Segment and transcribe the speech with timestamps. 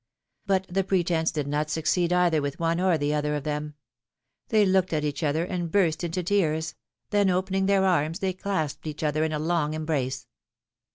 [0.47, 3.75] But the pretence did not succeed either with one or the other of them;
[4.47, 6.73] they looked at each other and burst into tears,
[7.11, 10.25] then opening their arras they clasped each other in a long embrace.